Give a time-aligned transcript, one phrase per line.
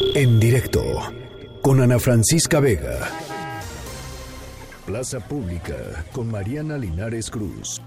[0.00, 0.80] En directo
[1.60, 3.08] con Ana Francisca Vega.
[4.86, 5.74] Plaza Pública
[6.12, 7.82] con Mariana Linares Cruz.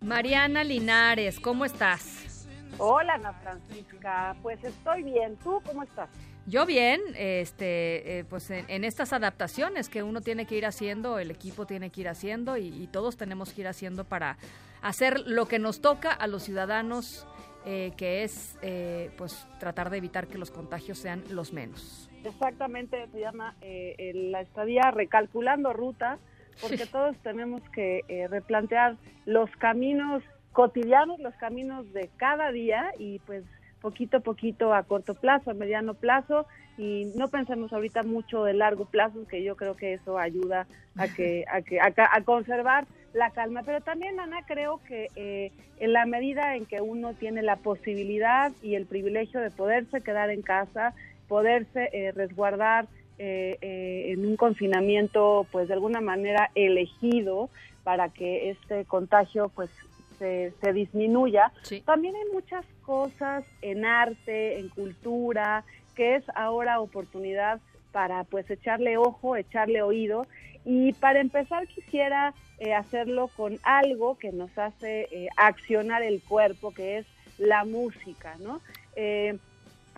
[0.00, 2.46] Mariana Linares, ¿cómo estás?
[2.78, 5.36] Hola Ana Francisca, pues estoy bien.
[5.36, 6.08] ¿Tú cómo estás?
[6.46, 11.30] Yo bien, este, eh, pues en, estas adaptaciones que uno tiene que ir haciendo, el
[11.30, 14.38] equipo tiene que ir haciendo y, todos tenemos que ir haciendo para
[14.80, 17.28] hacer lo que nos toca a los ciudadanos,
[17.66, 22.10] eh, que es eh, pues tratar de evitar que los contagios sean los menos.
[22.24, 26.18] Exactamente, se llama la estadía recalculando ruta,
[26.60, 28.96] porque todos tenemos que replantear
[29.26, 30.22] los caminos
[30.52, 33.44] cotidianos, los caminos de cada día y pues
[33.82, 36.46] poquito a poquito a corto plazo, a mediano plazo
[36.78, 41.08] y no pensemos ahorita mucho de largo plazo, que yo creo que eso ayuda a
[41.08, 43.62] que a que a, conservar la calma.
[43.64, 48.52] Pero también Ana creo que eh, en la medida en que uno tiene la posibilidad
[48.62, 50.94] y el privilegio de poderse quedar en casa,
[51.28, 52.86] poderse eh, resguardar
[53.18, 57.50] eh, en un confinamiento, pues de alguna manera elegido
[57.84, 59.70] para que este contagio pues
[60.18, 61.52] se, disminuya.
[61.84, 67.60] También hay muchas cosas en arte, en cultura, que es ahora oportunidad
[67.92, 70.26] para pues echarle ojo, echarle oído.
[70.64, 76.72] Y para empezar quisiera eh, hacerlo con algo que nos hace eh, accionar el cuerpo,
[76.72, 77.06] que es
[77.38, 78.60] la música, ¿no?
[78.94, 79.38] Eh,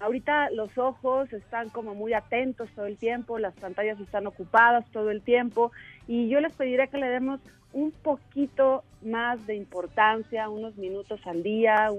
[0.01, 5.11] ahorita los ojos están como muy atentos todo el tiempo, las pantallas están ocupadas todo
[5.11, 5.73] el tiempo
[6.07, 7.41] y yo les pediré que le demos
[7.73, 11.91] un poquito más de importancia, unos minutos al día,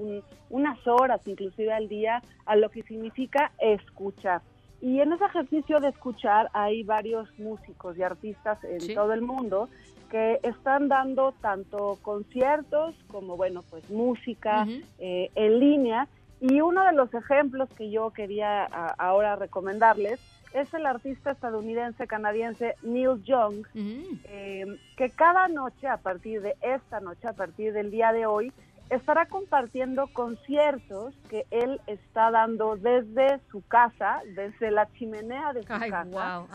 [0.49, 4.41] unas horas inclusive al día, a lo que significa escuchar.
[4.81, 9.69] Y en ese ejercicio de escuchar hay varios músicos y artistas en todo el mundo
[10.09, 14.66] que están dando tanto conciertos como, bueno, pues música
[14.99, 16.07] eh, en línea.
[16.41, 20.19] Y uno de los ejemplos que yo quería ahora recomendarles
[20.53, 27.01] es el artista estadounidense canadiense Neil Young, eh, que cada noche, a partir de esta
[27.01, 28.53] noche, a partir del día de hoy,
[28.90, 35.67] estará compartiendo conciertos que él está dando desde su casa, desde la chimenea de su
[35.67, 36.46] casa.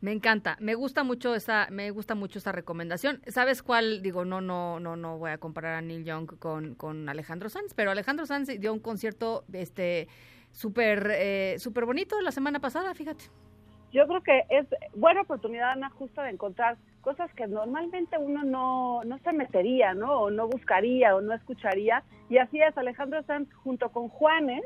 [0.01, 3.21] Me encanta, me gusta mucho esa, me gusta mucho esta recomendación.
[3.27, 4.01] ¿Sabes cuál?
[4.01, 7.73] Digo, no, no, no, no voy a comparar a Neil Young con, con Alejandro Sanz,
[7.73, 10.07] pero Alejandro Sanz dio un concierto, este,
[10.51, 13.25] súper, eh, súper bonito la semana pasada, fíjate.
[13.93, 19.03] Yo creo que es buena oportunidad, Ana, justo de encontrar cosas que normalmente uno no,
[19.03, 20.21] no se metería, ¿no?
[20.21, 22.03] O no buscaría o no escucharía.
[22.29, 24.63] Y así es, Alejandro Sanz junto con Juanes,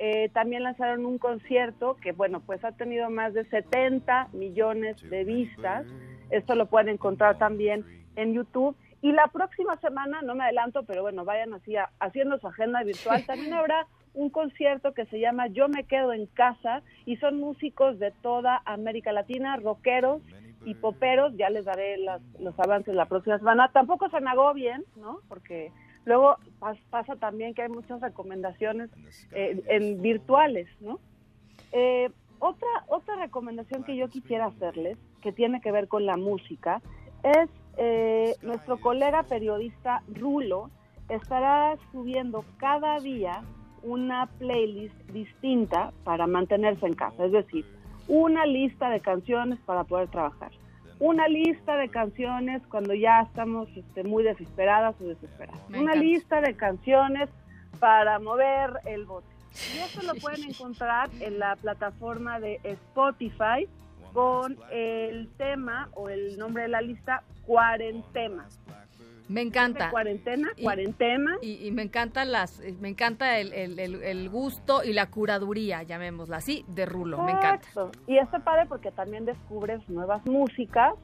[0.00, 5.22] eh, también lanzaron un concierto que, bueno, pues ha tenido más de 70 millones de
[5.22, 5.86] vistas.
[6.30, 7.84] Esto lo pueden encontrar también
[8.16, 8.76] en YouTube.
[9.00, 13.24] Y la próxima semana, no me adelanto, pero bueno, vayan así haciendo su agenda virtual.
[13.26, 18.00] También habrá un concierto que se llama Yo me quedo en casa y son músicos
[18.00, 20.20] de toda América Latina, rockeros
[20.66, 21.34] y poperos.
[21.36, 21.96] Ya les daré
[22.38, 23.70] los avances la próxima semana.
[23.72, 25.20] Tampoco se me bien, ¿no?
[25.28, 25.72] Porque
[26.06, 26.36] Luego
[26.88, 28.90] pasa también que hay muchas recomendaciones
[29.32, 31.00] eh, en virtuales, ¿no?
[31.72, 36.80] Eh, otra, otra recomendación que yo quisiera hacerles, que tiene que ver con la música,
[37.24, 40.70] es eh, nuestro colega periodista Rulo
[41.08, 43.42] estará subiendo cada día
[43.82, 47.66] una playlist distinta para mantenerse en casa, es decir,
[48.08, 50.50] una lista de canciones para poder trabajar
[50.98, 55.60] una lista de canciones cuando ya estamos este, muy desesperadas o desesperadas.
[55.68, 57.28] una lista de canciones
[57.78, 59.26] para mover el bote.
[59.74, 63.68] Y eso lo pueden encontrar en la plataforma de Spotify
[64.12, 68.46] con el tema o el nombre de la lista Cuarentena.
[69.28, 69.90] Me encanta.
[69.90, 71.36] Cuarentena, cuarentena.
[71.42, 76.64] Y, me encanta las, eh, me encanta el, el, gusto y la curaduría, llamémosla así,
[76.68, 77.22] de Rulo.
[77.22, 77.68] Me encanta.
[78.06, 80.94] Y está padre porque también descubres nuevas músicas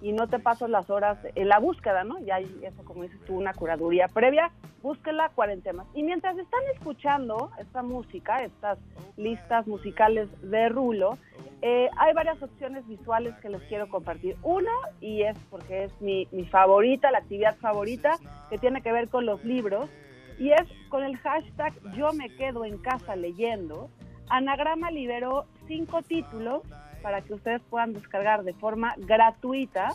[0.00, 2.18] y no te pasas las horas en la búsqueda, ¿no?
[2.20, 4.50] Ya hay eso, como dices tú, una curaduría previa,
[4.82, 5.84] búsquela cuarentena.
[5.94, 8.78] Y mientras están escuchando esta música, estas
[9.16, 11.18] listas musicales de Rulo,
[11.60, 14.36] Eh, hay varias opciones visuales que les quiero compartir.
[14.42, 14.70] Una,
[15.00, 18.16] y es porque es mi, mi favorita, la actividad favorita,
[18.48, 19.90] que tiene que ver con los libros,
[20.38, 23.90] y es con el hashtag Yo me quedo en casa leyendo.
[24.28, 26.62] Anagrama liberó cinco títulos
[27.02, 29.88] para que ustedes puedan descargar de forma gratuita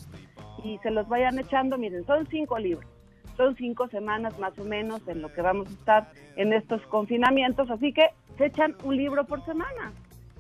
[0.64, 1.78] y se los vayan echando.
[1.78, 2.90] Miren, son cinco libros.
[3.38, 7.70] Son cinco semanas más o menos en lo que vamos a estar en estos confinamientos,
[7.72, 9.92] así que se echan un libro por semana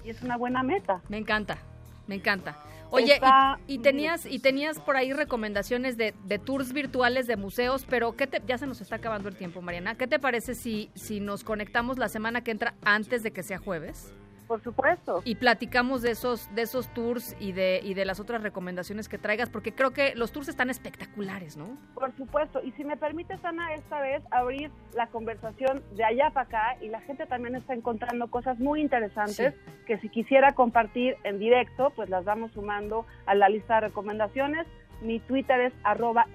[0.03, 1.01] y es una buena meta.
[1.09, 1.57] Me encanta,
[2.07, 2.57] me encanta.
[2.89, 3.19] Oye,
[3.65, 8.27] y, tenías y tenías por ahí recomendaciones de, de, tours virtuales de museos, pero ¿qué
[8.27, 9.95] te, ya se nos está acabando el tiempo, Mariana.
[9.95, 13.57] ¿Qué te parece si, si nos conectamos la semana que entra antes de que sea
[13.57, 14.13] jueves?
[14.47, 15.21] Por supuesto.
[15.25, 19.17] Y platicamos de esos, de esos tours y de, y de las otras recomendaciones que
[19.17, 21.77] traigas, porque creo que los tours están espectaculares, ¿no?
[21.93, 22.61] Por supuesto.
[22.63, 26.89] Y si me permites, Ana, esta vez abrir la conversación de allá para acá y
[26.89, 29.55] la gente también está encontrando cosas muy interesantes
[29.85, 34.67] que si quisiera compartir en directo, pues las vamos sumando a la lista de recomendaciones.
[35.01, 36.25] Mi Twitter es arroba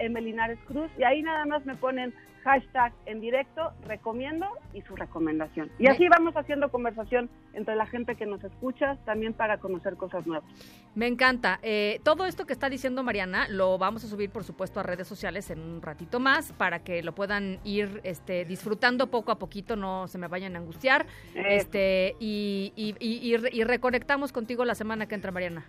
[0.65, 2.13] Cruz y ahí nada más me ponen
[2.43, 5.69] hashtag en directo, recomiendo y su recomendación.
[5.77, 10.25] Y así vamos haciendo conversación entre la gente que nos escucha, también para conocer cosas
[10.25, 10.49] nuevas.
[10.95, 11.59] Me encanta.
[11.61, 15.07] Eh, todo esto que está diciendo Mariana lo vamos a subir, por supuesto, a redes
[15.07, 19.75] sociales en un ratito más para que lo puedan ir este, disfrutando poco a poquito,
[19.75, 21.05] no se me vayan a angustiar.
[21.35, 25.65] Este, y, y, y reconectamos contigo la semana que entra, Mariana.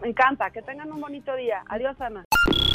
[0.00, 1.62] Me encanta, que tengan un bonito día.
[1.68, 2.24] Adiós, Ana.